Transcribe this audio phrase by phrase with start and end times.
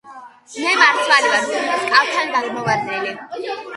[0.61, 3.15] მე მარცვალი ვარ, უფლის კალთიდან გადმოვარდნილი.